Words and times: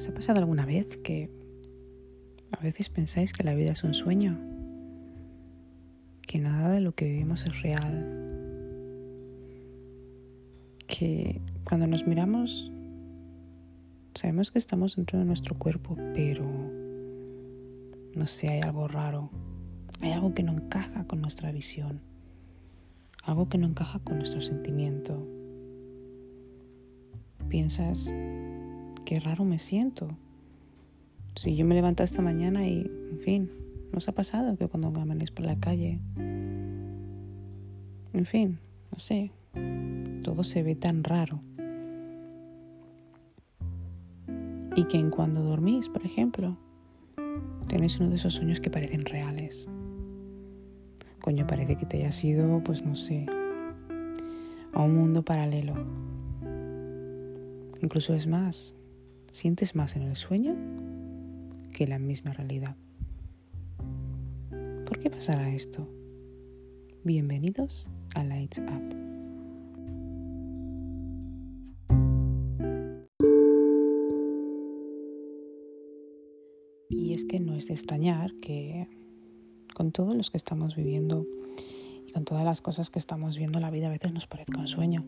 ¿Os 0.00 0.08
ha 0.08 0.14
pasado 0.14 0.38
alguna 0.38 0.64
vez 0.64 0.96
que 1.04 1.28
a 2.52 2.62
veces 2.62 2.88
pensáis 2.88 3.34
que 3.34 3.44
la 3.44 3.54
vida 3.54 3.72
es 3.72 3.84
un 3.84 3.92
sueño? 3.92 4.38
Que 6.22 6.38
nada 6.38 6.70
de 6.70 6.80
lo 6.80 6.92
que 6.92 7.04
vivimos 7.04 7.44
es 7.44 7.60
real. 7.60 8.08
Que 10.86 11.42
cuando 11.64 11.86
nos 11.86 12.06
miramos 12.06 12.72
sabemos 14.14 14.50
que 14.50 14.58
estamos 14.58 14.96
dentro 14.96 15.18
de 15.18 15.26
nuestro 15.26 15.58
cuerpo, 15.58 15.98
pero 16.14 16.46
no 18.14 18.26
sé, 18.26 18.50
hay 18.50 18.60
algo 18.62 18.88
raro. 18.88 19.28
Hay 20.00 20.12
algo 20.12 20.32
que 20.32 20.42
no 20.42 20.52
encaja 20.52 21.04
con 21.04 21.20
nuestra 21.20 21.52
visión. 21.52 22.00
Algo 23.22 23.50
que 23.50 23.58
no 23.58 23.66
encaja 23.66 23.98
con 23.98 24.16
nuestro 24.16 24.40
sentimiento. 24.40 25.26
Piensas, 27.50 28.10
qué 29.10 29.18
raro 29.18 29.44
me 29.44 29.58
siento. 29.58 30.06
Si 31.34 31.56
yo 31.56 31.66
me 31.66 31.74
levanto 31.74 32.04
esta 32.04 32.22
mañana 32.22 32.68
y, 32.68 32.88
en 33.10 33.18
fin, 33.18 33.50
nos 33.92 34.08
ha 34.08 34.12
pasado 34.12 34.56
que 34.56 34.68
cuando 34.68 34.86
amanezco 34.86 35.34
por 35.34 35.46
la 35.46 35.58
calle, 35.58 35.98
en 38.12 38.24
fin, 38.24 38.60
no 38.92 39.00
sé, 39.00 39.32
todo 40.22 40.44
se 40.44 40.62
ve 40.62 40.76
tan 40.76 41.02
raro. 41.02 41.40
Y 44.76 44.84
que 44.84 44.98
en 44.98 45.10
cuando 45.10 45.42
dormís, 45.42 45.88
por 45.88 46.06
ejemplo, 46.06 46.56
tenéis 47.66 47.98
uno 47.98 48.10
de 48.10 48.14
esos 48.14 48.34
sueños 48.34 48.60
que 48.60 48.70
parecen 48.70 49.04
reales. 49.04 49.68
Coño, 51.20 51.48
parece 51.48 51.74
que 51.74 51.86
te 51.86 51.96
hayas 51.96 52.22
ido, 52.22 52.62
pues 52.62 52.84
no 52.84 52.94
sé, 52.94 53.26
a 54.72 54.80
un 54.80 54.94
mundo 54.94 55.24
paralelo. 55.24 55.74
Incluso 57.82 58.14
es 58.14 58.28
más, 58.28 58.76
sientes 59.30 59.74
más 59.74 59.96
en 59.96 60.02
el 60.02 60.16
sueño 60.16 60.56
que 61.72 61.86
la 61.86 61.98
misma 61.98 62.32
realidad. 62.32 62.76
¿Por 64.86 64.98
qué 64.98 65.10
pasará 65.10 65.52
esto? 65.54 65.88
Bienvenidos 67.04 67.88
a 68.14 68.24
Lights 68.24 68.58
Up. 68.58 68.96
Y 76.88 77.14
es 77.14 77.24
que 77.24 77.38
no 77.38 77.54
es 77.54 77.68
de 77.68 77.74
extrañar 77.74 78.32
que 78.42 78.88
con 79.74 79.92
todos 79.92 80.14
los 80.14 80.30
que 80.30 80.36
estamos 80.36 80.74
viviendo 80.74 81.26
y 82.06 82.12
con 82.12 82.24
todas 82.24 82.44
las 82.44 82.60
cosas 82.60 82.90
que 82.90 82.98
estamos 82.98 83.36
viendo, 83.38 83.60
la 83.60 83.70
vida 83.70 83.86
a 83.86 83.90
veces 83.90 84.12
nos 84.12 84.26
parezca 84.26 84.58
un 84.58 84.68
sueño. 84.68 85.04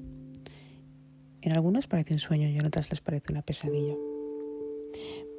En 1.41 1.53
algunos 1.53 1.89
parece 1.89 2.15
un 2.15 2.21
sueño 2.21 2.49
y 2.49 2.57
en 2.57 2.65
otras 2.65 2.89
les 2.89 3.01
parece 3.01 3.33
una 3.33 3.43
pesadilla. 3.43 3.97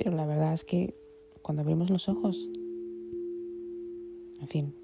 Pero 0.03 0.17
la 0.17 0.25
verdad 0.25 0.53
es 0.53 0.65
que 0.65 0.95
cuando 1.41 1.61
abrimos 1.61 1.89
los 1.89 2.09
ojos, 2.09 2.49
en 4.41 4.47
fin, 4.49 4.75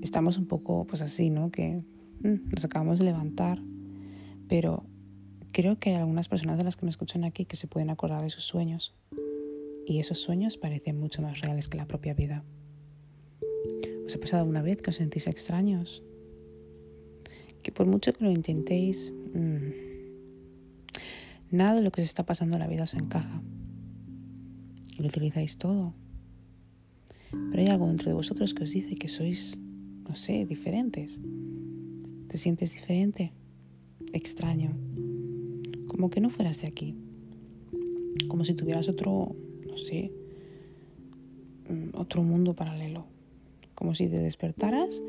estamos 0.00 0.38
un 0.38 0.46
poco 0.46 0.86
pues 0.86 1.02
así, 1.02 1.28
¿no? 1.28 1.50
Que 1.50 1.82
mm, 2.22 2.48
nos 2.54 2.64
acabamos 2.64 2.98
de 2.98 3.04
levantar, 3.04 3.62
pero 4.48 4.84
creo 5.52 5.78
que 5.78 5.90
hay 5.90 5.96
algunas 5.96 6.28
personas 6.28 6.56
de 6.56 6.64
las 6.64 6.76
que 6.76 6.86
me 6.86 6.90
escuchan 6.90 7.22
aquí 7.22 7.44
que 7.44 7.56
se 7.56 7.66
pueden 7.66 7.90
acordar 7.90 8.22
de 8.22 8.30
sus 8.30 8.44
sueños. 8.44 8.94
Y 9.86 9.98
esos 9.98 10.20
sueños 10.20 10.56
parecen 10.56 10.98
mucho 10.98 11.20
más 11.20 11.40
reales 11.40 11.68
que 11.68 11.76
la 11.76 11.86
propia 11.86 12.14
vida. 12.14 12.44
¿Os 14.06 14.16
ha 14.16 14.20
pasado 14.20 14.40
alguna 14.40 14.62
vez 14.62 14.80
que 14.80 14.88
os 14.88 14.96
sentís 14.96 15.26
extraños? 15.26 16.02
Que 17.62 17.72
por 17.72 17.84
mucho 17.86 18.14
que 18.14 18.24
lo 18.24 18.30
intentéis, 18.30 19.12
mmm, 19.34 19.89
nada 21.50 21.74
de 21.74 21.82
lo 21.82 21.90
que 21.92 22.00
se 22.00 22.06
está 22.06 22.24
pasando 22.24 22.56
en 22.56 22.60
la 22.60 22.68
vida 22.68 22.84
os 22.84 22.94
encaja 22.94 23.42
lo 25.00 25.08
utilizáis 25.08 25.56
todo. 25.56 25.94
Pero 27.30 27.62
hay 27.62 27.68
algo 27.68 27.88
dentro 27.88 28.08
de 28.08 28.14
vosotros 28.14 28.54
que 28.54 28.64
os 28.64 28.70
dice 28.70 28.94
que 28.96 29.08
sois, 29.08 29.58
no 30.08 30.14
sé, 30.14 30.44
diferentes. 30.46 31.20
¿Te 32.28 32.36
sientes 32.36 32.72
diferente? 32.72 33.32
Extraño. 34.12 34.76
Como 35.86 36.10
que 36.10 36.20
no 36.20 36.30
fueras 36.30 36.60
de 36.60 36.68
aquí. 36.68 36.94
Como 38.28 38.44
si 38.44 38.54
tuvieras 38.54 38.88
otro, 38.88 39.34
no 39.66 39.76
sé, 39.76 40.12
mm, 41.68 41.96
otro 41.96 42.22
mundo 42.22 42.54
paralelo. 42.54 43.06
Como 43.74 43.94
si 43.94 44.08
te 44.08 44.18
despertaras 44.18 45.00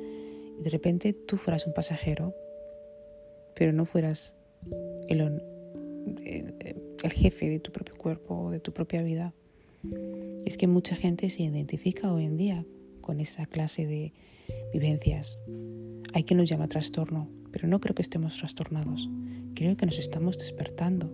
y 0.59 0.63
de 0.63 0.69
repente 0.69 1.13
tú 1.13 1.37
fueras 1.37 1.67
un 1.67 1.73
pasajero, 1.73 2.33
pero 3.55 3.73
no 3.73 3.85
fueras 3.85 4.35
el, 5.09 5.41
el 6.25 7.11
jefe 7.11 7.49
de 7.49 7.59
tu 7.59 7.71
propio 7.71 7.95
cuerpo 7.95 8.35
o 8.35 8.51
de 8.51 8.59
tu 8.59 8.73
propia 8.73 9.03
vida. 9.03 9.33
Es 10.45 10.57
que 10.57 10.67
mucha 10.67 10.95
gente 10.95 11.29
se 11.29 11.43
identifica 11.43 12.13
hoy 12.13 12.25
en 12.25 12.37
día 12.37 12.65
con 13.01 13.19
esa 13.19 13.45
clase 13.45 13.85
de 13.85 14.13
vivencias. 14.73 15.39
Hay 16.13 16.23
quien 16.23 16.37
nos 16.37 16.49
llama 16.49 16.67
trastorno, 16.67 17.29
pero 17.51 17.67
no 17.67 17.79
creo 17.79 17.95
que 17.95 18.01
estemos 18.01 18.37
trastornados. 18.37 19.09
Creo 19.55 19.75
que 19.77 19.85
nos 19.85 19.97
estamos 19.97 20.37
despertando. 20.37 21.11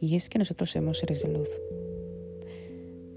Y 0.00 0.14
es 0.14 0.28
que 0.28 0.38
nosotros 0.38 0.70
somos 0.70 0.98
seres 0.98 1.22
de 1.22 1.32
luz. 1.32 1.48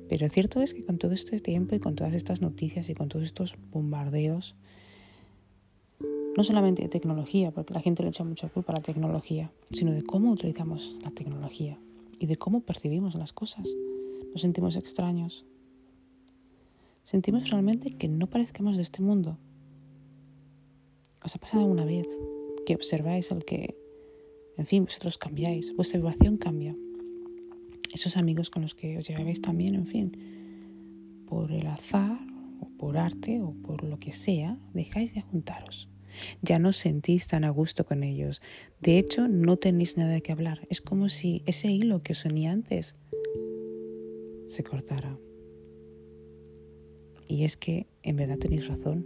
Pero 0.10 0.28
cierto 0.30 0.62
es 0.62 0.74
que 0.74 0.84
con 0.84 0.98
todo 0.98 1.14
este 1.14 1.40
tiempo 1.40 1.76
y 1.76 1.80
con 1.80 1.96
todas 1.96 2.14
estas 2.14 2.42
noticias 2.42 2.90
y 2.90 2.96
con 2.96 3.08
todos 3.08 3.26
estos 3.26 3.56
bombardeos, 3.72 4.56
no 6.36 6.44
solamente 6.44 6.82
de 6.82 6.90
tecnología, 6.90 7.52
porque 7.52 7.74
la 7.74 7.82
gente 7.82 8.04
le 8.04 8.10
echa 8.10 8.24
mucha 8.24 8.48
culpa 8.50 8.74
a 8.74 8.78
la 8.78 8.82
tecnología, 8.82 9.52
sino 9.72 9.92
de 9.92 10.04
cómo 10.04 10.32
utilizamos 10.32 10.96
la 11.04 11.12
tecnología 11.12 11.78
y 12.20 12.26
de 12.26 12.38
cómo 12.38 12.62
percibimos 12.62 13.16
las 13.16 13.34
cosas. 13.34 13.76
Nos 14.32 14.42
sentimos 14.42 14.76
extraños. 14.78 15.46
Sentimos 17.04 17.50
realmente 17.50 17.92
que 17.98 18.08
no 18.08 18.28
parezcamos 18.28 18.78
de 18.78 18.84
este 18.84 19.02
mundo. 19.02 19.38
¿Os 21.24 21.36
ha 21.36 21.40
pasado 21.40 21.64
alguna 21.64 21.86
vez 21.86 22.08
que 22.66 22.76
observáis 22.76 23.32
el 23.32 23.44
que, 23.44 23.76
en 24.58 24.66
fin, 24.66 24.86
vosotros 24.86 25.18
cambiáis, 25.18 25.76
vuestra 25.76 26.00
vibración 26.00 26.38
cambia? 26.38 26.76
Esos 27.94 28.16
amigos 28.16 28.50
con 28.50 28.62
los 28.62 28.74
que 28.74 28.98
os 28.98 29.08
lleváis 29.08 29.42
también, 29.42 29.76
en 29.76 29.86
fin, 29.86 31.26
por 31.28 31.52
el 31.52 31.68
azar 31.68 32.20
o 32.62 32.70
por 32.78 32.98
arte 32.98 33.42
o 33.42 33.52
por 33.52 33.84
lo 33.84 34.00
que 34.00 34.14
sea, 34.14 34.58
dejáis 34.74 35.14
de 35.14 35.22
juntaros. 35.22 35.91
Ya 36.42 36.60
no 36.60 36.74
sentís 36.74 37.28
tan 37.28 37.44
a 37.44 37.50
gusto 37.50 37.86
con 37.86 38.04
ellos. 38.04 38.42
De 38.82 38.98
hecho, 38.98 39.28
no 39.28 39.58
tenéis 39.58 39.98
nada 39.98 40.22
qué 40.22 40.32
hablar. 40.32 40.68
Es 40.70 40.82
como 40.82 41.10
si 41.10 41.44
ese 41.46 41.72
hilo 41.72 42.04
que 42.04 42.14
os 42.14 42.26
unía 42.26 42.52
antes 42.52 42.96
se 44.48 44.64
cortara. 44.64 45.18
Y 47.28 47.46
es 47.46 47.56
que 47.56 47.88
en 48.04 48.18
verdad 48.18 48.38
tenéis 48.38 48.68
razón, 48.68 49.06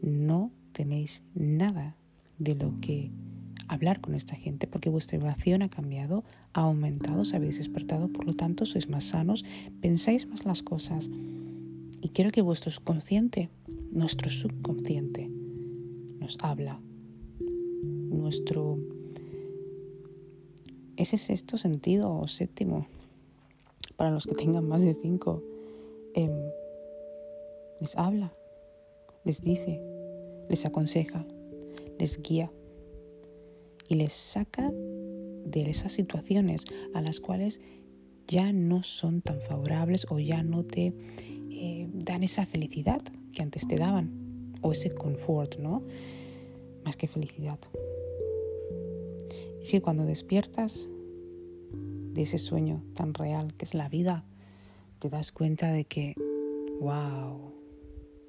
no 0.00 0.50
tenéis 0.72 1.22
nada 1.34 1.96
de 2.38 2.54
lo 2.54 2.72
que 2.80 3.10
hablar 3.68 4.00
con 4.00 4.14
esta 4.14 4.34
gente 4.34 4.66
porque 4.66 4.88
vuestra 4.88 5.18
vibración 5.18 5.62
ha 5.62 5.68
cambiado, 5.68 6.24
ha 6.54 6.62
aumentado, 6.62 7.20
os 7.20 7.34
habéis 7.34 7.58
despertado, 7.58 8.08
por 8.08 8.24
lo 8.24 8.34
tanto 8.34 8.64
sois 8.64 8.88
más 8.88 9.04
sanos, 9.04 9.44
pensáis 9.80 10.26
más 10.26 10.44
las 10.44 10.62
cosas. 10.62 11.10
Y 12.00 12.08
quiero 12.10 12.30
que 12.30 12.42
vuestro 12.42 12.70
subconsciente, 12.70 13.50
nuestro 13.92 14.30
subconsciente, 14.30 15.30
nos 16.28 16.36
habla. 16.42 16.78
Nuestro... 18.10 18.78
Ese 20.96 21.16
sexto 21.16 21.56
sentido 21.56 22.12
o 22.12 22.26
séptimo 22.26 22.86
para 23.96 24.10
los 24.10 24.26
que 24.26 24.34
tengan 24.34 24.68
más 24.68 24.82
de 24.82 24.94
cinco, 24.94 25.42
em, 26.14 26.30
les 27.80 27.96
habla, 27.96 28.34
les 29.24 29.40
dice, 29.40 29.80
les 30.50 30.66
aconseja, 30.66 31.24
les 31.98 32.20
guía 32.20 32.52
y 33.88 33.94
les 33.94 34.12
saca 34.12 34.70
de 34.70 35.70
esas 35.70 35.92
situaciones 35.92 36.64
a 36.94 37.00
las 37.00 37.20
cuales 37.20 37.60
ya 38.26 38.52
no 38.52 38.82
son 38.82 39.22
tan 39.22 39.40
favorables 39.40 40.06
o 40.10 40.18
ya 40.18 40.42
no 40.42 40.64
te 40.64 40.92
eh, 41.50 41.88
dan 41.92 42.22
esa 42.22 42.44
felicidad 42.44 43.00
que 43.32 43.42
antes 43.42 43.66
te 43.66 43.76
daban 43.76 44.28
o 44.60 44.72
ese 44.72 44.90
confort, 44.90 45.58
¿no? 45.58 45.82
Más 46.84 46.96
que 46.96 47.08
felicidad. 47.08 47.58
Y 49.60 49.64
si 49.64 49.80
cuando 49.80 50.04
despiertas 50.04 50.88
de 52.12 52.22
ese 52.22 52.38
sueño 52.38 52.82
tan 52.94 53.14
real 53.14 53.54
que 53.54 53.64
es 53.64 53.74
la 53.74 53.88
vida, 53.88 54.24
te 54.98 55.08
das 55.08 55.32
cuenta 55.32 55.72
de 55.72 55.84
que, 55.84 56.14
wow, 56.80 57.52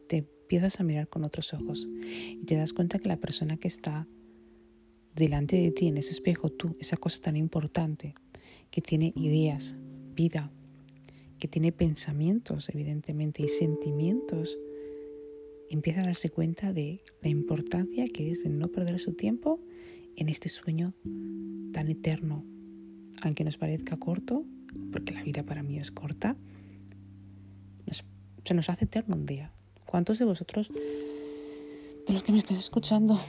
te 0.07 0.17
empiezas 0.17 0.79
a 0.79 0.83
mirar 0.83 1.07
con 1.07 1.23
otros 1.23 1.53
ojos 1.53 1.87
y 2.01 2.43
te 2.45 2.55
das 2.55 2.73
cuenta 2.73 2.99
que 2.99 3.09
la 3.09 3.17
persona 3.17 3.57
que 3.57 3.67
está 3.67 4.07
delante 5.15 5.57
de 5.57 5.71
ti 5.71 5.87
en 5.87 5.97
ese 5.97 6.11
espejo, 6.11 6.49
tú, 6.49 6.75
esa 6.79 6.97
cosa 6.97 7.19
tan 7.19 7.35
importante, 7.35 8.15
que 8.71 8.81
tiene 8.81 9.13
ideas, 9.15 9.75
vida, 10.13 10.51
que 11.39 11.47
tiene 11.47 11.71
pensamientos, 11.71 12.69
evidentemente, 12.69 13.43
y 13.43 13.47
sentimientos, 13.47 14.59
empieza 15.69 16.01
a 16.01 16.05
darse 16.05 16.29
cuenta 16.29 16.73
de 16.73 17.03
la 17.21 17.29
importancia 17.29 18.05
que 18.05 18.31
es 18.31 18.43
de 18.43 18.49
no 18.49 18.67
perder 18.67 18.99
su 18.99 19.13
tiempo 19.13 19.59
en 20.15 20.29
este 20.29 20.49
sueño 20.49 20.93
tan 21.71 21.89
eterno, 21.89 22.43
aunque 23.21 23.43
nos 23.43 23.57
parezca 23.57 23.97
corto, 23.97 24.45
porque 24.91 25.13
la 25.13 25.23
vida 25.23 25.43
para 25.43 25.63
mí 25.63 25.77
es 25.77 25.91
corta, 25.91 26.35
se 28.45 28.53
nos 28.53 28.69
hace 28.69 28.85
eterno 28.85 29.15
un 29.15 29.25
día. 29.25 29.51
¿Cuántos 29.85 30.19
de 30.19 30.25
vosotros, 30.25 30.71
de 32.07 32.13
los 32.13 32.23
que 32.23 32.31
me 32.31 32.37
estáis 32.37 32.59
escuchando, 32.59 33.19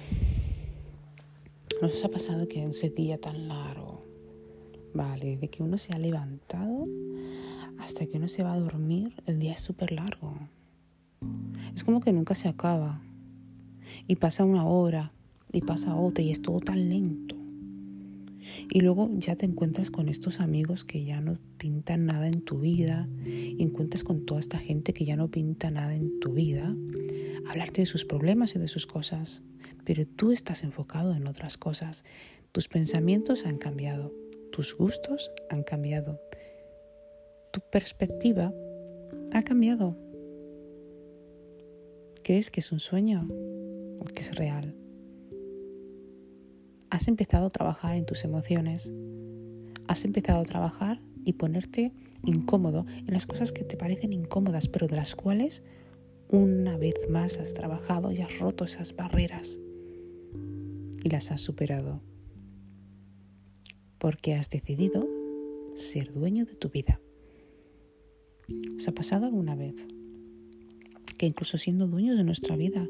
nos 1.83 1.93
os 1.93 2.05
ha 2.05 2.09
pasado 2.09 2.49
que 2.49 2.63
en 2.63 2.71
ese 2.71 2.91
día 2.91 3.19
tan 3.19 3.49
largo, 3.49 4.05
vale, 4.95 5.37
de 5.37 5.49
que 5.49 5.63
uno 5.63 5.79
se 5.79 5.93
ha 5.93 5.99
levantado 5.99 6.87
hasta 7.79 8.07
que 8.07 8.19
uno 8.19 8.29
se 8.29 8.43
va 8.43 8.53
a 8.53 8.59
dormir, 8.59 9.15
el 9.27 9.39
día 9.39 9.53
es 9.53 9.61
súper 9.61 9.93
largo. 9.93 10.35
Es 11.81 11.85
como 11.85 12.01
que 12.01 12.13
nunca 12.13 12.35
se 12.35 12.47
acaba. 12.47 13.01
Y 14.07 14.17
pasa 14.17 14.45
una 14.45 14.67
hora, 14.67 15.15
y 15.51 15.63
pasa 15.63 15.97
otra, 15.97 16.23
y 16.23 16.31
es 16.31 16.43
todo 16.43 16.61
tan 16.61 16.91
lento. 16.91 17.37
Y 18.69 18.81
luego 18.83 19.09
ya 19.15 19.35
te 19.35 19.47
encuentras 19.47 19.91
con 19.91 20.11
estos 20.11 20.41
amigos 20.41 20.85
que 20.85 21.07
ya 21.07 21.23
no 21.23 21.39
pintan 21.57 22.05
nada 22.05 22.27
en 22.27 22.43
tu 22.43 22.59
vida, 22.59 23.09
y 23.25 23.63
encuentras 23.63 24.05
con 24.05 24.27
toda 24.27 24.41
esta 24.41 24.59
gente 24.59 24.93
que 24.93 25.07
ya 25.07 25.17
no 25.17 25.31
pinta 25.31 25.71
nada 25.71 25.95
en 25.95 26.21
tu 26.21 26.35
vida, 26.35 26.77
hablarte 27.49 27.81
de 27.81 27.87
sus 27.87 28.05
problemas 28.05 28.55
y 28.55 28.59
de 28.59 28.69
sus 28.69 28.87
cosas, 28.87 29.43
pero 29.87 30.07
tú 30.07 30.33
estás 30.33 30.65
enfocado 30.65 31.15
en 31.15 31.27
otras 31.27 31.57
cosas. 31.57 32.05
Tus 32.53 32.69
pensamientos 32.69 33.47
han 33.47 33.57
cambiado, 33.57 34.13
tus 34.53 34.77
gustos 34.77 35.31
han 35.49 35.63
cambiado, 35.63 36.21
tu 37.55 37.61
perspectiva 37.73 38.53
ha 39.33 39.41
cambiado. 39.41 40.10
¿Crees 42.31 42.53
que 42.53 42.61
es 42.61 42.71
un 42.71 42.79
sueño 42.79 43.27
o 43.99 44.05
que 44.05 44.21
es 44.21 44.37
real? 44.37 44.77
Has 46.89 47.09
empezado 47.09 47.47
a 47.47 47.51
trabajar 47.51 47.97
en 47.97 48.07
tus 48.07 48.23
emociones. 48.23 48.93
Has 49.89 50.05
empezado 50.05 50.39
a 50.39 50.45
trabajar 50.45 51.03
y 51.25 51.33
ponerte 51.33 51.93
incómodo 52.23 52.87
en 52.89 53.13
las 53.13 53.27
cosas 53.27 53.51
que 53.51 53.65
te 53.65 53.77
parecen 53.77 54.13
incómodas, 54.13 54.69
pero 54.69 54.87
de 54.87 54.95
las 54.95 55.17
cuales 55.17 55.65
una 56.29 56.77
vez 56.77 56.95
más 57.11 57.39
has 57.39 57.53
trabajado 57.53 58.13
y 58.13 58.21
has 58.21 58.39
roto 58.39 58.63
esas 58.63 58.95
barreras 58.95 59.59
y 61.03 61.09
las 61.09 61.33
has 61.33 61.41
superado. 61.41 62.01
Porque 63.99 64.35
has 64.35 64.49
decidido 64.51 65.05
ser 65.75 66.13
dueño 66.13 66.45
de 66.45 66.55
tu 66.55 66.69
vida. 66.69 67.01
¿Os 68.77 68.87
ha 68.87 68.93
pasado 68.93 69.27
alguna 69.27 69.57
vez 69.57 69.75
que 71.21 71.27
incluso 71.27 71.59
siendo 71.59 71.87
dueños 71.87 72.17
de 72.17 72.25
nuestra 72.25 72.57
vida, 72.57 72.89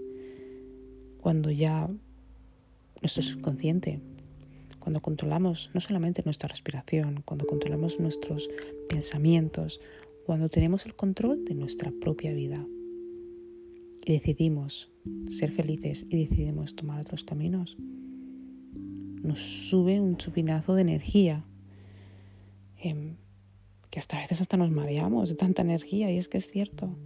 cuando 1.19 1.51
ya 1.51 1.91
nuestro 3.03 3.25
subconsciente, 3.25 3.99
cuando 4.79 5.03
controlamos 5.03 5.73
no 5.75 5.81
solamente 5.81 6.23
nuestra 6.25 6.47
respiración, 6.47 7.23
cuando 7.25 7.45
controlamos 7.45 7.99
nuestros 7.99 8.49
pensamientos, 8.89 9.81
cuando 10.27 10.49
tenemos 10.49 10.87
el 10.87 10.95
control 10.95 11.45
de 11.45 11.57
nuestra 11.57 11.91
propia 11.91 12.33
vida 12.33 12.65
y 14.07 14.13
decidimos 14.13 14.93
ser 15.29 15.51
felices 15.51 16.07
y 16.09 16.19
decidimos 16.19 16.77
tomar 16.77 17.01
otros 17.01 17.25
caminos, 17.25 17.77
nos 19.25 19.41
sube 19.41 20.01
un 20.01 20.19
chupinazo 20.19 20.77
de 20.77 20.83
energía. 20.83 21.45
Em, 22.77 23.17
que 23.91 23.99
hasta 23.99 24.19
a 24.19 24.21
veces 24.21 24.41
hasta 24.41 24.57
nos 24.57 24.71
mareamos 24.71 25.31
de 25.31 25.35
tanta 25.35 25.63
energía 25.63 26.13
y 26.13 26.17
es 26.17 26.29
que 26.29 26.39
es 26.39 26.49
cierto. 26.49 26.97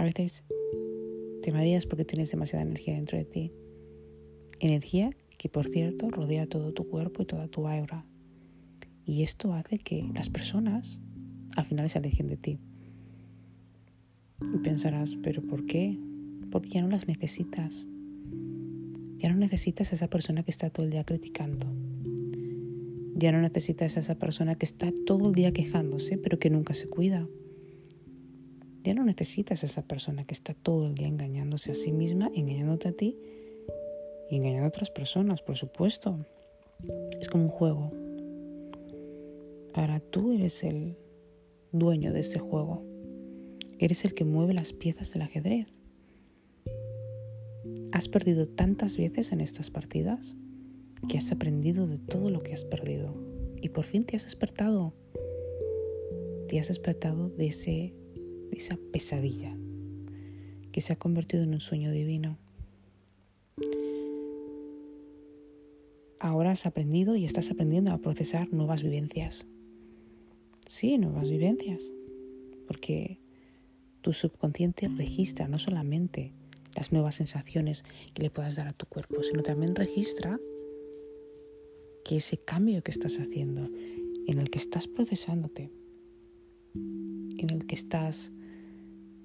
A 0.00 0.04
veces 0.04 0.44
te 1.42 1.52
mareas 1.52 1.84
porque 1.84 2.06
tienes 2.06 2.30
demasiada 2.30 2.64
energía 2.64 2.94
dentro 2.94 3.18
de 3.18 3.26
ti. 3.26 3.52
Energía 4.58 5.10
que, 5.36 5.50
por 5.50 5.68
cierto, 5.68 6.08
rodea 6.08 6.46
todo 6.46 6.72
tu 6.72 6.88
cuerpo 6.88 7.22
y 7.22 7.26
toda 7.26 7.48
tu 7.48 7.68
aura. 7.68 8.06
Y 9.04 9.24
esto 9.24 9.52
hace 9.52 9.76
que 9.76 10.08
las 10.14 10.30
personas 10.30 11.02
al 11.54 11.66
final 11.66 11.90
se 11.90 11.98
alejen 11.98 12.28
de 12.28 12.38
ti. 12.38 12.58
Y 14.54 14.56
pensarás, 14.60 15.16
¿pero 15.22 15.42
por 15.42 15.66
qué? 15.66 15.98
Porque 16.50 16.70
ya 16.70 16.80
no 16.80 16.88
las 16.88 17.06
necesitas. 17.06 17.86
Ya 19.18 19.28
no 19.28 19.36
necesitas 19.36 19.92
a 19.92 19.96
esa 19.96 20.08
persona 20.08 20.42
que 20.44 20.50
está 20.50 20.70
todo 20.70 20.86
el 20.86 20.92
día 20.92 21.04
criticando. 21.04 21.66
Ya 23.16 23.32
no 23.32 23.42
necesitas 23.42 23.98
a 23.98 24.00
esa 24.00 24.14
persona 24.14 24.54
que 24.54 24.64
está 24.64 24.94
todo 25.04 25.28
el 25.28 25.34
día 25.34 25.52
quejándose, 25.52 26.16
pero 26.16 26.38
que 26.38 26.48
nunca 26.48 26.72
se 26.72 26.88
cuida. 26.88 27.28
Ya 28.82 28.94
no 28.94 29.04
necesitas 29.04 29.62
a 29.62 29.66
esa 29.66 29.82
persona 29.82 30.24
que 30.24 30.34
está 30.34 30.54
todo 30.54 30.86
el 30.86 30.94
día 30.94 31.08
engañándose 31.08 31.72
a 31.72 31.74
sí 31.74 31.92
misma, 31.92 32.30
engañándote 32.34 32.88
a 32.88 32.92
ti 32.92 33.18
y 34.30 34.36
engañando 34.36 34.66
a 34.66 34.68
otras 34.68 34.90
personas, 34.90 35.42
por 35.42 35.56
supuesto. 35.56 36.24
Es 37.20 37.28
como 37.28 37.44
un 37.44 37.50
juego. 37.50 37.92
Ahora 39.74 40.00
tú 40.00 40.32
eres 40.32 40.64
el 40.64 40.96
dueño 41.72 42.12
de 42.12 42.20
ese 42.20 42.38
juego. 42.38 42.82
Eres 43.78 44.04
el 44.04 44.14
que 44.14 44.24
mueve 44.24 44.54
las 44.54 44.72
piezas 44.72 45.12
del 45.12 45.22
ajedrez. 45.22 45.74
Has 47.92 48.08
perdido 48.08 48.46
tantas 48.46 48.96
veces 48.96 49.32
en 49.32 49.40
estas 49.40 49.70
partidas 49.70 50.36
que 51.08 51.18
has 51.18 51.32
aprendido 51.32 51.86
de 51.86 51.98
todo 51.98 52.30
lo 52.30 52.42
que 52.42 52.52
has 52.52 52.64
perdido 52.64 53.14
y 53.60 53.68
por 53.70 53.84
fin 53.84 54.04
te 54.04 54.16
has 54.16 54.24
despertado. 54.24 54.94
Te 56.48 56.58
has 56.58 56.68
despertado 56.68 57.28
de, 57.30 57.46
ese, 57.46 57.94
esa 58.52 58.78
pesadilla 58.92 59.56
que 60.72 60.80
se 60.80 60.92
ha 60.92 60.96
convertido 60.96 61.42
en 61.42 61.54
un 61.54 61.60
sueño 61.60 61.90
divino. 61.90 62.38
ahora 66.20 66.52
has 66.52 66.66
aprendido 66.66 67.16
y 67.16 67.24
estás 67.24 67.50
aprendiendo 67.50 67.92
a 67.92 67.98
procesar 67.98 68.52
nuevas 68.52 68.82
vivencias. 68.82 69.46
Sí, 70.66 70.98
nuevas 70.98 71.28
vivencias. 71.28 71.82
Porque 72.68 73.18
tu 74.02 74.12
subconsciente 74.12 74.88
registra 74.88 75.48
no 75.48 75.58
solamente 75.58 76.32
las 76.76 76.92
nuevas 76.92 77.16
sensaciones 77.16 77.82
que 78.14 78.22
le 78.22 78.30
puedas 78.30 78.56
dar 78.56 78.68
a 78.68 78.72
tu 78.72 78.86
cuerpo, 78.86 79.22
sino 79.22 79.42
también 79.42 79.74
registra 79.74 80.38
que 82.04 82.18
ese 82.18 82.36
cambio 82.38 82.82
que 82.82 82.92
estás 82.92 83.18
haciendo, 83.18 83.68
en 84.26 84.38
el 84.38 84.50
que 84.50 84.58
estás 84.58 84.86
procesándote, 84.86 85.70
en 86.74 87.50
el 87.50 87.66
que 87.66 87.74
estás 87.74 88.32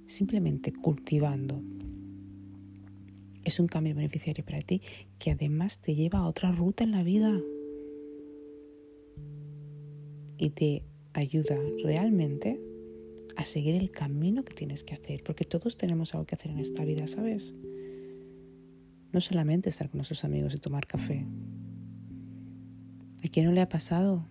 simplemente 0.07 0.71
cultivando 0.71 1.61
es 3.45 3.59
un 3.59 3.67
cambio 3.67 3.95
beneficiario 3.95 4.43
para 4.43 4.59
ti 4.59 4.81
que 5.19 5.31
además 5.31 5.79
te 5.79 5.95
lleva 5.95 6.19
a 6.19 6.27
otra 6.27 6.51
ruta 6.51 6.83
en 6.83 6.91
la 6.91 7.03
vida 7.03 7.39
y 10.37 10.49
te 10.49 10.83
ayuda 11.13 11.55
realmente 11.83 12.59
a 13.37 13.45
seguir 13.45 13.75
el 13.75 13.91
camino 13.91 14.43
que 14.43 14.53
tienes 14.53 14.83
que 14.83 14.93
hacer, 14.93 15.23
porque 15.23 15.45
todos 15.45 15.77
tenemos 15.77 16.13
algo 16.13 16.25
que 16.25 16.35
hacer 16.35 16.51
en 16.51 16.59
esta 16.59 16.83
vida, 16.83 17.07
¿sabes? 17.07 17.53
No 19.11 19.21
solamente 19.21 19.69
estar 19.69 19.89
con 19.89 19.99
nuestros 19.99 20.23
amigos 20.23 20.55
y 20.55 20.57
tomar 20.57 20.87
café. 20.87 21.25
¿A 23.23 23.27
quién 23.29 23.45
no 23.45 23.51
le 23.51 23.61
ha 23.61 23.69
pasado 23.69 24.25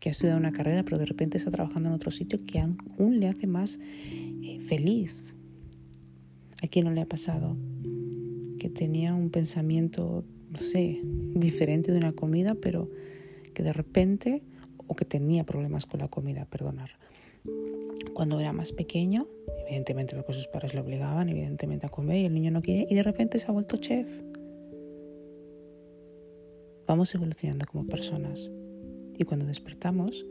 que 0.00 0.08
ha 0.08 0.12
estudiado 0.12 0.38
una 0.38 0.52
carrera 0.52 0.82
pero 0.82 0.98
de 0.98 1.06
repente 1.06 1.38
está 1.38 1.50
trabajando 1.50 1.88
en 1.88 1.94
otro 1.94 2.10
sitio 2.10 2.40
que 2.44 2.58
aún 2.58 3.20
le 3.20 3.28
hace 3.28 3.46
más 3.46 3.78
eh, 4.42 4.58
feliz? 4.60 5.34
¿A 6.62 6.66
quién 6.66 6.86
no 6.86 6.90
le 6.90 7.00
ha 7.02 7.06
pasado 7.06 7.56
que 8.60 8.68
tenía 8.68 9.14
un 9.14 9.30
pensamiento, 9.30 10.22
no 10.50 10.60
sé, 10.60 11.00
diferente 11.02 11.92
de 11.92 11.98
una 11.98 12.12
comida, 12.12 12.54
pero 12.60 12.90
que 13.54 13.62
de 13.62 13.72
repente, 13.72 14.42
o 14.86 14.94
que 14.94 15.06
tenía 15.06 15.44
problemas 15.44 15.86
con 15.86 16.00
la 16.00 16.08
comida, 16.08 16.44
perdonar. 16.44 16.90
Cuando 18.12 18.38
era 18.38 18.52
más 18.52 18.72
pequeño, 18.72 19.26
evidentemente 19.66 20.14
porque 20.14 20.34
sus 20.34 20.46
padres 20.46 20.74
le 20.74 20.80
obligaban, 20.80 21.30
evidentemente, 21.30 21.86
a 21.86 21.88
comer 21.88 22.18
y 22.18 22.24
el 22.26 22.34
niño 22.34 22.50
no 22.50 22.60
quiere, 22.60 22.86
y 22.88 22.94
de 22.94 23.02
repente 23.02 23.38
se 23.38 23.46
ha 23.46 23.52
vuelto 23.52 23.78
chef. 23.78 24.06
Vamos 26.86 27.14
evolucionando 27.14 27.66
como 27.66 27.86
personas. 27.86 28.50
Y 29.20 29.26
cuando 29.26 29.44
despertamos, 29.44 30.24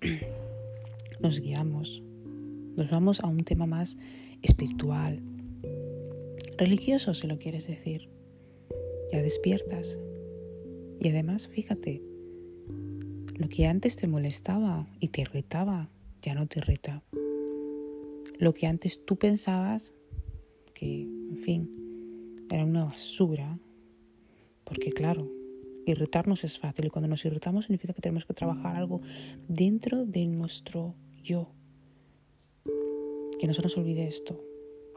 nos 1.20 1.40
guiamos, 1.40 2.02
nos 2.74 2.88
vamos 2.88 3.20
a 3.20 3.26
un 3.26 3.44
tema 3.44 3.66
más 3.66 3.98
espiritual, 4.40 5.20
religioso 6.56 7.12
si 7.12 7.26
lo 7.26 7.38
quieres 7.38 7.66
decir. 7.66 8.08
Ya 9.12 9.20
despiertas. 9.20 9.98
Y 10.98 11.10
además, 11.10 11.48
fíjate, 11.48 12.00
lo 13.36 13.50
que 13.50 13.66
antes 13.66 13.96
te 13.96 14.06
molestaba 14.06 14.88
y 14.98 15.08
te 15.08 15.20
irritaba, 15.20 15.90
ya 16.22 16.34
no 16.34 16.46
te 16.46 16.60
irrita. 16.60 17.02
Lo 18.38 18.54
que 18.54 18.66
antes 18.66 19.04
tú 19.04 19.16
pensabas 19.16 19.92
que, 20.72 21.02
en 21.02 21.36
fin, 21.36 22.46
era 22.50 22.64
una 22.64 22.86
basura, 22.86 23.58
porque 24.64 24.92
claro, 24.92 25.30
irritarnos 25.86 26.44
es 26.44 26.58
fácil 26.58 26.86
y 26.86 26.90
cuando 26.90 27.08
nos 27.08 27.24
irritamos 27.24 27.64
significa 27.64 27.94
que 27.94 28.02
tenemos 28.02 28.26
que 28.26 28.34
trabajar 28.34 28.76
algo 28.76 29.00
dentro 29.48 30.04
de 30.04 30.26
nuestro 30.26 30.94
yo. 31.22 31.48
Que 33.38 33.46
no 33.46 33.54
se 33.54 33.62
nos 33.62 33.76
olvide 33.76 34.06
esto 34.06 34.42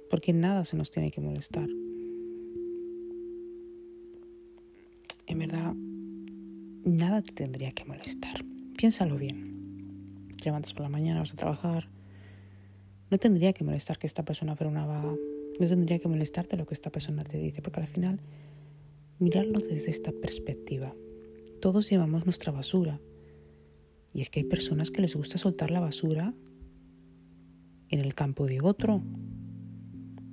porque 0.10 0.34
nada 0.34 0.64
se 0.64 0.76
nos 0.76 0.90
tiene 0.90 1.12
que 1.12 1.22
molestar. 1.22 1.70
En 5.28 5.38
verdad, 5.38 5.74
nada 6.84 7.22
te 7.22 7.34
tendría 7.34 7.72
que 7.72 7.86
molestar. 7.86 8.44
Piénsalo 8.76 9.18
bien. 9.18 10.28
Te 10.38 10.46
levantas 10.46 10.74
por 10.74 10.82
la 10.82 10.90
mañana, 10.90 11.20
vas 11.20 11.34
a 11.34 11.38
trabajar. 11.38 11.88
No 13.12 13.18
tendría 13.20 13.54
que 13.54 13.64
molestar 13.64 14.00
que 14.00 14.08
esta 14.08 14.24
persona 14.24 14.56
fuera 14.56 14.72
una 14.72 14.86
vaga. 14.86 15.14
No 15.60 15.68
tendría 15.68 16.00
que 16.00 16.08
molestarte 16.08 16.58
lo 16.58 16.66
que 16.66 16.74
esta 16.74 16.90
persona 16.90 17.24
te 17.24 17.38
dice, 17.38 17.62
porque 17.62 17.82
al 17.82 17.88
final, 17.88 18.20
mirarlo 19.20 19.60
desde 19.60 19.92
esta 19.92 20.12
perspectiva. 20.12 20.96
Todos 21.62 21.90
llevamos 21.90 22.26
nuestra 22.26 22.52
basura. 22.52 23.00
Y 24.14 24.22
es 24.22 24.30
que 24.30 24.40
hay 24.40 24.46
personas 24.46 24.92
que 24.92 25.02
les 25.02 25.16
gusta 25.16 25.38
soltar 25.38 25.72
la 25.72 25.80
basura 25.80 26.34
en 27.90 28.00
el 28.00 28.16
campo 28.16 28.48
de 28.48 28.60
otro. 28.62 29.04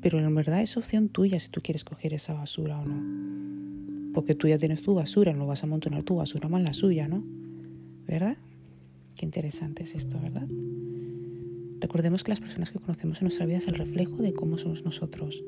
Pero 0.01 0.19
en 0.19 0.35
verdad 0.35 0.63
es 0.63 0.77
opción 0.77 1.09
tuya 1.09 1.39
si 1.41 1.51
tú 1.51 1.61
quieres 1.61 1.85
coger 1.85 2.15
esa 2.15 2.33
basura 2.33 2.79
o 2.79 2.85
no. 2.85 4.13
Porque 4.15 4.35
tú 4.35 4.49
ya 4.49 4.57
tienes 4.57 4.83
tu 4.83 4.95
basura, 4.95 5.35
no 5.35 5.47
vas 5.47 5.63
a 5.63 5.67
amontonar 5.67 6.05
tu 6.05 6.17
basura 6.17 6.49
más 6.49 6.63
la 6.63 6.73
suya, 6.73 7.09
¿no? 7.09 7.23
¿Verdad? 8.07 8.37
Qué 9.17 9.27
interesante 9.27 9.83
es 9.83 9.95
esto, 9.95 10.19
¿verdad? 10.21 10.47
Recordemos 11.81 12.25
que 12.25 12.31
las 12.31 12.41
personas 12.41 12.71
que 12.71 12.79
conocemos 12.79 13.21
en 13.21 13.25
nuestra 13.25 13.47
vida 13.47 13.59
es 13.59 13.67
el 13.67 13.75
reflejo 13.75 14.17
de 14.23 14.33
cómo 14.33 14.59
somos 14.59 14.85
nosotros 14.85 15.43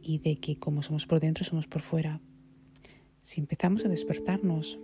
y 0.00 0.18
de 0.18 0.36
que 0.36 0.56
como 0.56 0.82
somos 0.82 1.06
por 1.06 1.20
dentro 1.20 1.44
somos 1.44 1.66
por 1.66 1.82
fuera. 1.82 2.20
Si 3.22 3.40
empezamos 3.40 3.84
a 3.84 3.88
despertarnos 3.88 4.78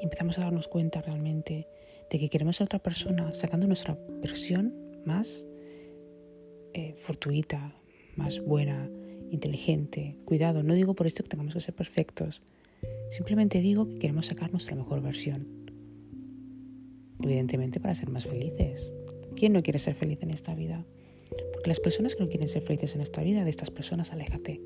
y 0.00 0.04
empezamos 0.04 0.38
a 0.38 0.42
darnos 0.42 0.66
cuenta 0.66 1.02
realmente 1.02 1.68
de 2.10 2.18
que 2.18 2.30
queremos 2.30 2.56
ser 2.56 2.64
otra 2.64 2.78
persona, 2.78 3.32
sacando 3.32 3.66
nuestra 3.66 3.98
versión 4.20 4.74
más 5.04 5.46
eh, 6.74 6.94
fortuita, 6.98 7.74
más 8.16 8.40
buena, 8.40 8.90
inteligente, 9.30 10.16
cuidado, 10.24 10.62
no 10.62 10.74
digo 10.74 10.94
por 10.94 11.06
esto 11.06 11.22
que 11.22 11.28
tengamos 11.28 11.54
que 11.54 11.60
ser 11.60 11.74
perfectos, 11.74 12.42
simplemente 13.10 13.60
digo 13.60 13.86
que 13.86 13.98
queremos 13.98 14.26
sacar 14.26 14.50
nuestra 14.50 14.74
mejor 14.74 15.02
versión 15.02 15.58
evidentemente 17.22 17.80
para 17.80 17.94
ser 17.94 18.10
más 18.10 18.26
felices. 18.26 18.92
¿Quién 19.36 19.52
no 19.52 19.62
quiere 19.62 19.78
ser 19.78 19.94
feliz 19.94 20.18
en 20.22 20.30
esta 20.30 20.54
vida? 20.54 20.84
Porque 21.52 21.68
las 21.68 21.80
personas 21.80 22.16
que 22.16 22.22
no 22.22 22.28
quieren 22.28 22.48
ser 22.48 22.62
felices 22.62 22.94
en 22.94 23.00
esta 23.00 23.22
vida, 23.22 23.44
de 23.44 23.50
estas 23.50 23.70
personas 23.70 24.12
aléjate. 24.12 24.60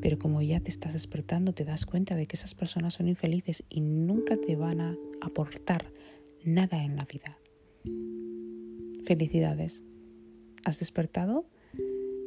Pero 0.00 0.18
como 0.18 0.42
ya 0.42 0.60
te 0.60 0.70
estás 0.70 0.92
despertando, 0.92 1.52
te 1.52 1.64
das 1.64 1.86
cuenta 1.86 2.14
de 2.14 2.26
que 2.26 2.36
esas 2.36 2.54
personas 2.54 2.94
son 2.94 3.08
infelices 3.08 3.64
y 3.68 3.80
nunca 3.80 4.36
te 4.36 4.56
van 4.56 4.80
a 4.80 4.96
aportar 5.20 5.92
nada 6.44 6.84
en 6.84 6.96
la 6.96 7.04
vida. 7.04 7.38
Felicidades. 9.04 9.84
Has 10.64 10.78
despertado 10.78 11.46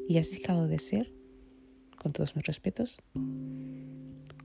y 0.08 0.18
has 0.18 0.32
dejado 0.32 0.68
de 0.68 0.80
ser, 0.80 1.12
con 1.98 2.12
todos 2.12 2.36
mis 2.36 2.46
respetos, 2.46 3.00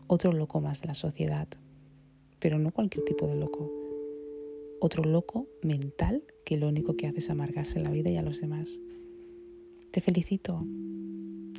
otro 0.06 0.32
loco 0.32 0.60
más 0.60 0.80
de 0.80 0.88
la 0.88 0.94
sociedad. 0.94 1.48
Pero 2.38 2.58
no 2.58 2.70
cualquier 2.70 3.04
tipo 3.04 3.26
de 3.26 3.36
loco 3.36 3.72
otro 4.80 5.04
loco 5.04 5.48
mental 5.62 6.22
que 6.44 6.56
lo 6.56 6.68
único 6.68 6.96
que 6.96 7.06
hace 7.06 7.18
es 7.18 7.30
amargarse 7.30 7.80
la 7.80 7.90
vida 7.90 8.10
y 8.10 8.16
a 8.16 8.22
los 8.22 8.40
demás. 8.40 8.80
Te 9.90 10.00
felicito. 10.00 10.64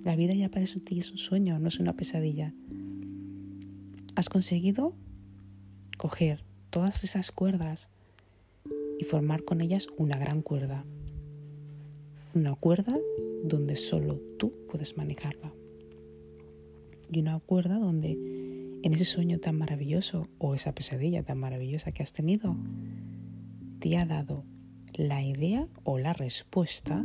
La 0.08 0.16
vida 0.16 0.34
ya 0.34 0.48
para 0.48 0.64
ti 0.66 1.00
es 1.00 1.12
un 1.12 1.18
sueño, 1.18 1.60
no 1.60 1.68
es 1.68 1.82
una 1.82 1.92
pesadilla. 1.92 2.54
Has 4.16 4.30
conseguido 4.30 4.94
coger 5.98 6.46
todas 6.70 7.04
esas 7.04 7.34
cuerdas 7.34 7.90
y 8.98 9.04
formar 9.04 9.44
con 9.44 9.60
ellas 9.60 9.90
una 9.98 10.18
gran 10.18 10.44
cuerda. 10.44 10.86
Una 12.34 12.56
cuerda 12.56 12.98
donde 13.44 13.76
solo 13.76 14.22
tú 14.40 14.54
puedes 14.72 14.96
manejarla. 14.96 15.52
Y 17.12 17.20
una 17.20 17.38
cuerda 17.42 17.78
donde 17.78 18.12
en 18.84 18.94
ese 18.94 19.04
sueño 19.04 19.40
tan 19.40 19.58
maravilloso 19.58 20.30
o 20.38 20.56
esa 20.56 20.74
pesadilla 20.74 21.24
tan 21.24 21.38
maravillosa 21.38 21.92
que 21.92 22.04
has 22.04 22.14
tenido, 22.14 22.56
te 23.80 23.98
ha 23.98 24.06
dado 24.06 24.46
la 24.94 25.22
idea 25.22 25.68
o 25.84 26.00
la 26.00 26.14
respuesta 26.14 27.04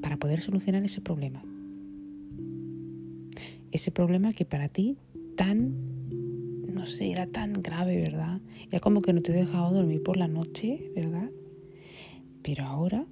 para 0.00 0.16
poder 0.16 0.40
solucionar 0.40 0.82
ese 0.82 1.02
problema. 1.02 1.44
Ese 3.72 3.90
problema 3.90 4.32
que 4.32 4.44
para 4.44 4.68
ti 4.68 4.96
tan, 5.36 5.74
no 6.66 6.86
sé, 6.86 7.10
era 7.10 7.26
tan 7.26 7.62
grave, 7.62 8.00
¿verdad? 8.00 8.40
Era 8.68 8.80
como 8.80 9.02
que 9.02 9.12
no 9.12 9.22
te 9.22 9.32
he 9.32 9.34
dejado 9.34 9.72
dormir 9.74 10.02
por 10.02 10.16
la 10.16 10.28
noche, 10.28 10.90
¿verdad? 10.94 11.30
Pero 12.42 12.64
ahora 12.64 13.06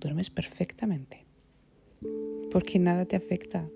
duermes 0.00 0.30
perfectamente. 0.30 1.26
Porque 2.50 2.78
nada 2.78 3.04
te 3.04 3.16
afecta. 3.16 3.68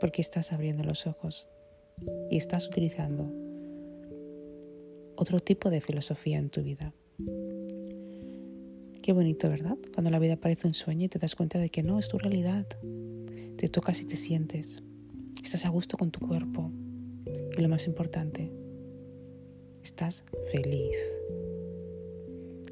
Porque 0.00 0.22
estás 0.22 0.52
abriendo 0.52 0.82
los 0.82 1.06
ojos 1.06 1.46
y 2.30 2.36
estás 2.36 2.66
utilizando 2.66 3.30
otro 5.16 5.40
tipo 5.40 5.68
de 5.68 5.82
filosofía 5.82 6.38
en 6.38 6.48
tu 6.48 6.62
vida. 6.62 6.94
Qué 9.02 9.12
bonito, 9.12 9.50
¿verdad? 9.50 9.76
Cuando 9.92 10.10
la 10.10 10.18
vida 10.18 10.36
parece 10.36 10.66
un 10.66 10.74
sueño 10.74 11.06
y 11.06 11.08
te 11.08 11.18
das 11.18 11.34
cuenta 11.34 11.58
de 11.58 11.68
que 11.68 11.82
no, 11.82 11.98
es 11.98 12.08
tu 12.08 12.18
realidad. 12.18 12.66
Te 13.60 13.68
tocas 13.68 14.00
y 14.00 14.06
te 14.06 14.16
sientes. 14.16 14.82
Estás 15.44 15.66
a 15.66 15.68
gusto 15.68 15.98
con 15.98 16.10
tu 16.10 16.26
cuerpo. 16.26 16.72
Y 17.54 17.60
lo 17.60 17.68
más 17.68 17.86
importante, 17.86 18.50
estás 19.82 20.24
feliz 20.50 20.96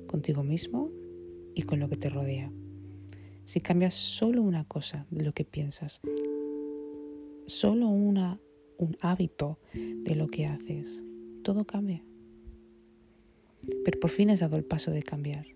contigo 0.06 0.42
mismo 0.42 0.90
y 1.54 1.64
con 1.64 1.78
lo 1.78 1.90
que 1.90 1.98
te 1.98 2.08
rodea. 2.08 2.50
Si 3.44 3.60
cambias 3.60 3.96
solo 3.96 4.40
una 4.40 4.64
cosa 4.64 5.06
de 5.10 5.26
lo 5.26 5.34
que 5.34 5.44
piensas, 5.44 6.00
solo 7.44 7.88
una, 7.88 8.40
un 8.78 8.96
hábito 9.02 9.58
de 9.74 10.14
lo 10.14 10.28
que 10.28 10.46
haces, 10.46 11.04
todo 11.42 11.66
cambia 11.66 12.02
pero 13.84 14.00
por 14.00 14.08
fin 14.08 14.30
has 14.30 14.40
dado 14.40 14.56
el 14.56 14.64
paso 14.64 14.92
de 14.92 15.02
cambiar. 15.02 15.46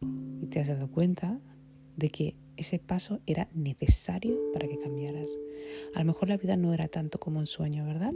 Y 0.00 0.46
te 0.46 0.60
has 0.60 0.68
dado 0.68 0.88
cuenta 0.88 1.40
de 1.96 2.10
que 2.10 2.36
ese 2.58 2.78
paso 2.80 3.20
era 3.26 3.48
necesario 3.54 4.36
para 4.52 4.68
que 4.68 4.78
cambiaras. 4.78 5.30
A 5.94 6.00
lo 6.00 6.06
mejor 6.06 6.28
la 6.28 6.36
vida 6.36 6.56
no 6.56 6.74
era 6.74 6.88
tanto 6.88 7.18
como 7.20 7.38
un 7.38 7.46
sueño, 7.46 7.86
¿verdad? 7.86 8.12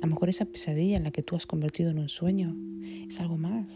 A 0.00 0.06
lo 0.06 0.12
mejor 0.12 0.28
esa 0.28 0.44
pesadilla 0.44 0.96
en 0.96 1.04
la 1.04 1.10
que 1.10 1.22
tú 1.22 1.34
has 1.34 1.46
convertido 1.46 1.90
en 1.90 1.98
un 1.98 2.08
sueño 2.08 2.56
es 3.08 3.18
algo 3.20 3.36
más. 3.36 3.66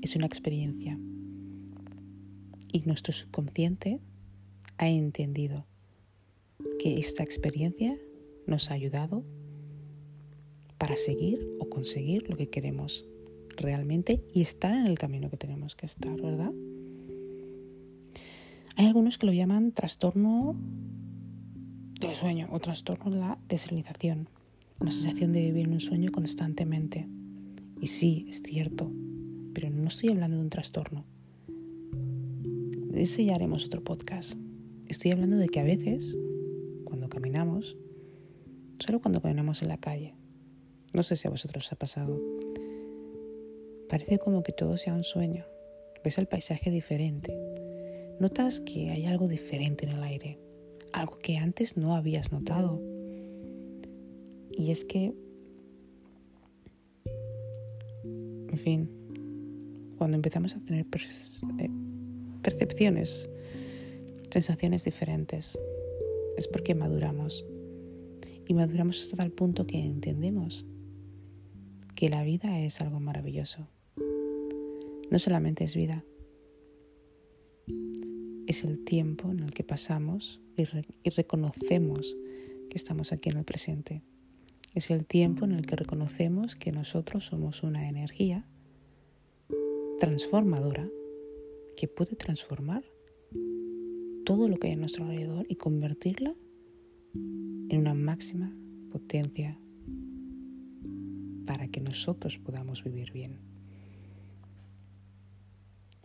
Es 0.00 0.16
una 0.16 0.26
experiencia. 0.26 0.98
Y 2.72 2.80
nuestro 2.80 3.12
subconsciente 3.12 4.00
ha 4.78 4.88
entendido 4.88 5.64
que 6.80 6.98
esta 6.98 7.22
experiencia 7.22 7.96
nos 8.46 8.70
ha 8.70 8.74
ayudado 8.74 9.24
para 10.78 10.96
seguir 10.96 11.48
o 11.60 11.68
conseguir 11.68 12.28
lo 12.28 12.36
que 12.36 12.48
queremos 12.48 13.06
realmente 13.56 14.24
y 14.34 14.40
estar 14.40 14.74
en 14.74 14.86
el 14.86 14.98
camino 14.98 15.30
que 15.30 15.36
tenemos 15.36 15.76
que 15.76 15.86
estar, 15.86 16.20
¿verdad? 16.20 16.50
Hay 18.76 18.86
algunos 18.86 19.18
que 19.18 19.26
lo 19.26 19.32
llaman 19.32 19.72
trastorno 19.72 20.56
del 22.00 22.12
sueño 22.14 22.48
o 22.50 22.58
trastorno 22.58 23.10
de 23.10 23.18
la 23.18 23.38
desernización, 23.48 24.28
una 24.80 24.90
sensación 24.90 25.32
de 25.32 25.42
vivir 25.42 25.66
en 25.66 25.74
un 25.74 25.80
sueño 25.80 26.10
constantemente. 26.10 27.06
Y 27.80 27.86
sí, 27.86 28.26
es 28.28 28.42
cierto, 28.42 28.90
pero 29.52 29.68
no 29.68 29.88
estoy 29.88 30.10
hablando 30.10 30.38
de 30.38 30.42
un 30.42 30.50
trastorno. 30.50 31.04
De 32.92 33.02
ese 33.02 33.24
ya 33.24 33.34
haremos 33.34 33.66
otro 33.66 33.84
podcast. 33.84 34.38
Estoy 34.88 35.10
hablando 35.10 35.36
de 35.36 35.48
que 35.48 35.60
a 35.60 35.64
veces, 35.64 36.16
cuando 36.84 37.08
caminamos, 37.08 37.76
solo 38.78 39.00
cuando 39.00 39.20
caminamos 39.20 39.62
en 39.62 39.68
la 39.68 39.78
calle, 39.78 40.14
no 40.94 41.02
sé 41.02 41.16
si 41.16 41.28
a 41.28 41.30
vosotros 41.30 41.66
os 41.66 41.72
ha 41.72 41.76
pasado. 41.76 42.20
Parece 43.88 44.18
como 44.18 44.42
que 44.42 44.52
todo 44.52 44.78
sea 44.78 44.94
un 44.94 45.04
sueño. 45.04 45.44
Ves 46.02 46.18
el 46.18 46.26
paisaje 46.26 46.70
diferente. 46.70 47.51
Notas 48.22 48.60
que 48.60 48.90
hay 48.90 49.06
algo 49.06 49.26
diferente 49.26 49.84
en 49.84 49.90
el 49.90 50.02
aire, 50.04 50.38
algo 50.92 51.18
que 51.18 51.38
antes 51.38 51.76
no 51.76 51.96
habías 51.96 52.30
notado. 52.30 52.80
Y 54.56 54.70
es 54.70 54.84
que, 54.84 55.12
en 57.04 58.58
fin, 58.58 58.88
cuando 59.98 60.14
empezamos 60.14 60.54
a 60.54 60.60
tener 60.60 60.86
eh, 60.86 61.70
percepciones, 62.42 63.28
sensaciones 64.30 64.84
diferentes, 64.84 65.58
es 66.36 66.46
porque 66.46 66.76
maduramos. 66.76 67.44
Y 68.46 68.54
maduramos 68.54 69.02
hasta 69.02 69.16
tal 69.16 69.32
punto 69.32 69.66
que 69.66 69.80
entendemos 69.80 70.64
que 71.96 72.08
la 72.08 72.22
vida 72.22 72.60
es 72.60 72.80
algo 72.80 73.00
maravilloso. 73.00 73.66
No 75.10 75.18
solamente 75.18 75.64
es 75.64 75.74
vida, 75.74 76.04
es 78.52 78.64
el 78.64 78.84
tiempo 78.84 79.30
en 79.30 79.40
el 79.40 79.52
que 79.52 79.64
pasamos 79.64 80.38
y, 80.58 80.64
reconocemos 81.10 82.14
que 82.68 82.76
estamos 82.76 83.10
aquí 83.10 83.30
en 83.30 83.38
el 83.38 83.44
presente. 83.44 84.02
Es 84.74 84.90
el 84.90 85.06
tiempo 85.06 85.46
en 85.46 85.52
el 85.52 85.64
que 85.64 85.74
reconocemos 85.74 86.54
que 86.54 86.70
nosotros 86.70 87.24
somos 87.24 87.62
una 87.62 87.88
energía 87.88 88.46
transformadora 89.98 90.86
que 91.78 91.88
puede 91.88 92.14
transformar 92.14 92.84
todo 94.26 94.48
lo 94.48 94.58
que 94.58 94.66
hay 94.66 94.74
a 94.74 94.76
nuestro 94.76 95.04
alrededor 95.06 95.46
y 95.48 95.56
convertirla 95.56 96.34
en 97.14 97.78
una 97.78 97.94
máxima 97.94 98.54
potencia 98.90 99.58
para 101.46 101.68
que 101.68 101.80
nosotros 101.80 102.38
podamos 102.38 102.84
vivir 102.84 103.12
bien. 103.12 103.51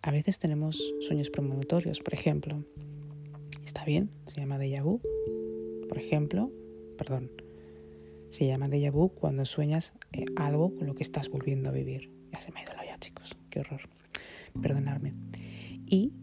A 0.08 0.12
veces 0.12 0.40
tenemos 0.40 0.94
sueños 1.02 1.30
premonitorios, 1.30 2.00
por 2.00 2.14
ejemplo. 2.14 2.64
Está 3.66 3.84
bien, 3.84 4.10
se 4.30 4.40
llama 4.40 4.58
déjà 4.58 4.82
vu. 4.82 5.02
Por 5.90 5.98
ejemplo, 5.98 6.50
perdón, 6.98 7.30
se 8.30 8.48
llama 8.48 8.70
déjà 8.70 8.90
vu 8.90 9.10
cuando 9.10 9.44
sueñas 9.44 9.92
eh, 10.14 10.24
algo 10.38 10.74
con 10.74 10.88
lo 10.88 10.96
que 10.96 11.04
estás 11.04 11.28
volviendo 11.28 11.70
a 11.70 11.74
vivir. 11.74 12.10
Ya 12.32 12.40
se 12.40 12.54
me 12.54 12.62
ha 12.62 12.64
ido 12.64 12.74
la 12.76 12.84
olla, 12.84 12.98
chicos. 13.00 13.38
Qué 13.50 13.60
horror. 13.60 13.82
Perdonadme. 14.62 15.14
Y 15.86 16.14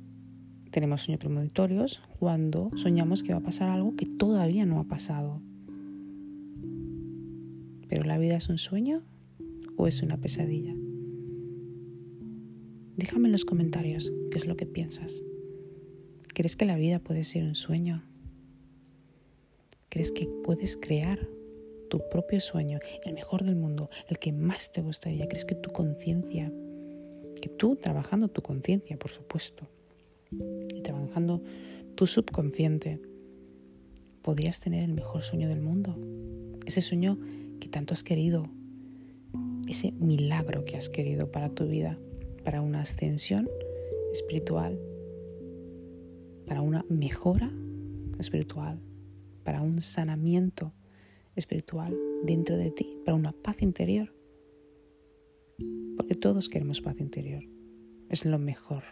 tenemos 0.71 1.03
sueños 1.03 1.21
premonitorios 1.21 2.01
cuando 2.19 2.71
soñamos 2.77 3.23
que 3.23 3.35
va 3.35 3.41
a 3.41 3.43
pasar 3.43 3.69
algo 3.69 3.97
que 3.97 4.07
todavía 4.07 4.65
no 4.65 4.81
ha 4.81 4.85
pasado. 4.85 5.43
¿Pero 7.91 8.05
la 8.05 8.17
vida 8.17 8.37
es 8.39 8.49
un 8.49 8.57
sueño 8.57 9.03
o 9.77 9.87
es 9.87 10.03
una 10.03 10.17
pesadilla? 10.17 10.75
Déjame 12.97 13.27
en 13.27 13.33
los 13.33 13.45
comentarios 13.45 14.13
qué 14.31 14.39
es 14.39 14.47
lo 14.47 14.57
que 14.57 14.67
piensas. 14.67 15.23
¿Crees 16.33 16.55
que 16.55 16.65
la 16.65 16.77
vida 16.77 17.01
puede 17.01 17.25
ser 17.25 17.43
un 17.43 17.57
sueño? 17.57 18.05
¿Crees 19.89 20.13
que 20.13 20.29
puedes 20.45 20.77
crear 20.77 21.29
tu 21.91 22.01
propio 22.09 22.41
sueño, 22.41 22.79
el 23.05 23.15
mejor 23.15 23.45
del 23.45 23.57
mundo, 23.57 23.91
el 24.09 24.19
que 24.19 24.33
más 24.33 24.71
te 24.71 24.81
gustaría? 24.81 25.27
¿Crees 25.27 25.45
que 25.45 25.57
tu 25.57 25.71
conciencia, 25.71 26.53
que 27.41 27.49
tú 27.49 27.75
trabajando 27.77 28.29
tu 28.29 28.43
conciencia, 28.43 28.97
por 28.97 29.11
supuesto, 29.11 29.69
y 30.31 30.81
trabajando 30.83 31.43
tu 31.97 32.07
subconsciente, 32.07 33.01
podrías 34.23 34.61
tener 34.61 34.85
el 34.85 34.93
mejor 34.93 35.23
sueño 35.23 35.49
del 35.49 35.61
mundo? 35.61 35.99
Ese 36.65 36.81
sueño 36.81 37.19
que 37.59 37.69
tanto 37.69 37.93
has 37.93 38.05
querido, 38.05 38.45
ese 39.69 39.91
milagro 39.93 40.65
que 40.65 40.77
has 40.77 40.89
querido 40.89 41.33
para 41.33 41.49
tu 41.49 41.67
vida, 41.67 41.99
para 42.45 42.61
una 42.61 42.83
ascensión 42.83 43.49
espiritual, 44.13 44.79
para 46.47 46.61
una 46.61 46.85
mejora 46.89 47.51
espiritual, 48.19 48.81
para 49.43 49.63
un 49.63 49.83
sanamiento 49.83 50.73
espiritual 51.37 51.97
dentro 52.23 52.57
de 52.57 52.71
ti, 52.71 52.99
para 53.05 53.17
una 53.17 53.33
paz 53.33 53.63
interior. 53.63 54.15
Porque 55.97 56.15
todos 56.15 56.49
queremos 56.49 56.81
paz 56.81 57.01
interior. 57.01 57.45
Es 58.09 58.25
lo 58.25 58.39
mejor. 58.39 58.85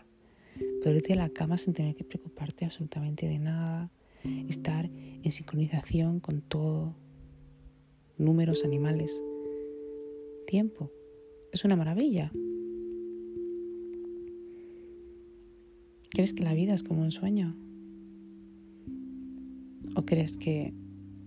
Poder 0.83 0.97
irte 0.97 1.13
a 1.13 1.17
la 1.17 1.29
cama 1.29 1.59
sin 1.59 1.75
tener 1.75 1.95
que 1.95 2.05
preocuparte 2.05 2.65
absolutamente 2.65 3.27
de 3.27 3.39
nada. 3.39 3.91
Estar 4.49 4.87
en 4.87 5.31
sincronización 5.31 6.21
con 6.21 6.41
todo. 6.43 6.95
Números, 8.19 8.65
animales. 8.65 9.23
Tiempo. 10.47 10.91
Es 11.53 11.65
una 11.65 11.77
maravilla. 11.77 12.33
¿Crees 16.13 16.35
que 16.35 16.43
la 16.43 16.53
vida 16.53 16.75
es 16.75 16.83
como 16.83 17.01
un 17.01 17.11
sueño? 17.11 17.57
¿O 19.97 20.03
crees 20.03 20.37
que 20.37 20.75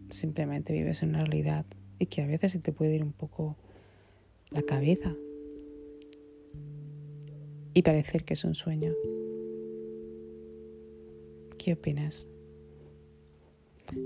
simplemente 0.09 0.73
vives 0.73 1.01
en 1.01 1.09
una 1.09 1.25
realidad 1.25 1.65
y 1.97 2.05
que 2.05 2.21
a 2.21 2.27
veces 2.27 2.51
se 2.51 2.59
te 2.59 2.71
puede 2.71 2.95
ir 2.95 3.03
un 3.03 3.11
poco 3.11 3.57
la 4.51 4.61
cabeza 4.61 5.15
y 7.73 7.81
parecer 7.81 8.25
que 8.25 8.35
es 8.35 8.43
un 8.43 8.53
sueño? 8.53 8.93
¿Qué 11.57 11.73
opinas? 11.73 12.27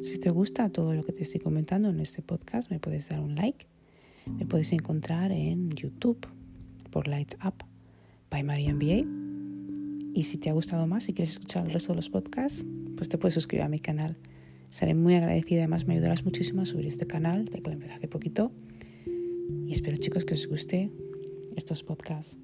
Si 0.02 0.18
te 0.18 0.30
gusta 0.30 0.70
todo 0.70 0.94
lo 0.94 1.04
que 1.04 1.12
te 1.12 1.24
estoy 1.24 1.42
comentando 1.42 1.90
en 1.90 2.00
este 2.00 2.22
podcast, 2.22 2.72
me 2.72 2.80
puedes 2.80 3.10
dar 3.10 3.20
un 3.20 3.36
like. 3.36 3.68
Me 4.26 4.46
puedes 4.46 4.72
encontrar 4.72 5.34
en 5.34 5.72
YouTube 5.72 6.26
por 6.90 7.10
Lights 7.10 7.36
Up 7.44 7.66
by 8.30 8.44
Maria 8.44 8.74
MBA. 8.74 9.29
Y 10.20 10.24
si 10.24 10.38
te 10.38 10.50
ha 10.50 10.54
gustado 10.54 10.86
más 10.86 11.08
y 11.08 11.14
quieres 11.14 11.32
escuchar 11.32 11.66
el 11.66 11.72
resto 11.72 11.94
de 11.94 11.96
los 11.96 12.10
podcasts, 12.10 12.66
pues 12.98 13.08
te 13.08 13.18
puedes 13.18 13.36
suscribir 13.36 13.64
a 13.64 13.70
mi 13.70 13.80
canal. 13.80 14.18
Estaré 14.70 14.94
muy 14.94 15.16
agradecida, 15.16 15.62
además 15.62 15.88
me 15.88 15.94
ayudarás 15.94 16.26
muchísimo 16.26 16.64
a 16.64 16.66
subir 16.66 16.88
este 16.88 17.08
canal, 17.08 17.46
de 17.46 17.62
que 17.62 17.70
lo 17.70 17.76
empecé 17.76 17.94
hace 17.94 18.10
poquito. 18.10 18.52
Y 19.66 19.72
espero 19.72 19.96
chicos 19.96 20.26
que 20.26 20.34
os 20.34 20.46
guste 20.46 20.92
estos 21.56 21.86
podcasts. 21.86 22.38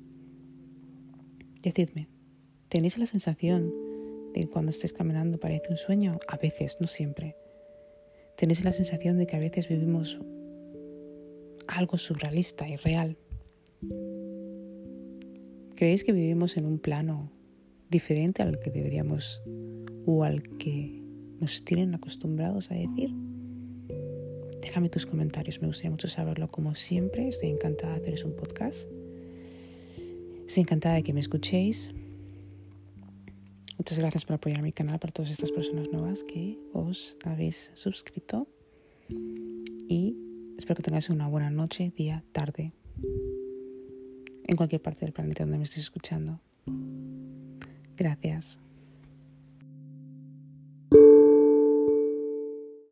Decidme, 1.63 2.07
¿tenéis 2.69 2.97
la 2.97 3.07
sensación 3.07 3.73
de 4.33 4.39
que 4.39 4.47
cuando 4.47 4.69
estés 4.69 4.93
caminando 4.93 5.37
parece 5.37 5.69
un 5.69 5.77
sueño? 5.77 6.17
A 6.29 6.37
veces, 6.37 6.77
no 6.79 6.87
siempre. 6.87 7.35
¿Tenéis 8.37 8.63
la 8.63 8.71
sensación 8.71 9.17
de 9.17 9.27
que 9.27 9.35
a 9.35 9.39
veces 9.39 9.67
vivimos 9.67 10.21
algo 11.67 11.97
surrealista 11.97 12.69
y 12.69 12.77
real? 12.77 13.17
¿Creéis 15.75 16.05
que 16.05 16.13
vivimos 16.13 16.55
en 16.55 16.67
un 16.67 16.79
plano 16.79 17.34
diferente 17.95 18.43
al 18.43 18.59
que 18.59 18.71
deberíamos 18.71 19.41
o 20.05 20.25
al 20.25 20.43
que 20.57 21.01
nos 21.39 21.63
tienen 21.63 21.95
acostumbrados 21.95 22.69
a 22.69 22.75
decir? 22.75 23.09
Déjame 24.61 24.89
tus 24.89 25.05
comentarios, 25.05 25.61
me 25.61 25.67
gustaría 25.67 25.91
mucho 25.91 26.09
saberlo. 26.09 26.51
Como 26.51 26.75
siempre, 26.75 27.29
estoy 27.29 27.51
encantada 27.51 27.93
de 27.93 28.01
haceros 28.01 28.25
un 28.25 28.35
podcast. 28.35 28.85
Estoy 30.45 30.61
encantada 30.61 30.95
de 30.95 31.03
que 31.03 31.13
me 31.13 31.21
escuchéis. 31.21 31.91
Muchas 33.77 33.97
gracias 33.97 34.25
por 34.25 34.35
apoyar 34.35 34.61
mi 34.61 34.73
canal, 34.73 34.99
para 34.99 35.13
todas 35.13 35.31
estas 35.31 35.51
personas 35.53 35.87
nuevas 35.89 36.23
que 36.23 36.59
os 36.73 37.15
habéis 37.23 37.71
suscrito. 37.75 38.49
Y 39.87 40.17
espero 40.57 40.75
que 40.75 40.83
tengáis 40.83 41.09
una 41.09 41.29
buena 41.29 41.49
noche, 41.49 41.93
día, 41.95 42.25
tarde, 42.33 42.73
en 44.47 44.55
cualquier 44.57 44.81
parte 44.81 45.05
del 45.05 45.13
planeta 45.13 45.43
donde 45.43 45.59
me 45.59 45.63
estéis 45.63 45.85
escuchando. 45.85 46.41
Gracias. 47.97 48.59